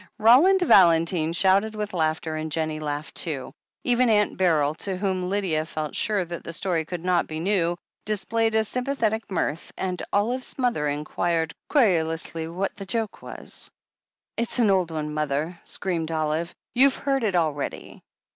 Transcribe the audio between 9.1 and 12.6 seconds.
mirth, and Olive's mother inquired querulously